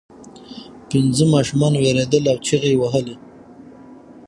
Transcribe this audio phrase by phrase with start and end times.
[0.89, 3.15] پنځه ماشومان ویرېدل او چیغې یې وهلې.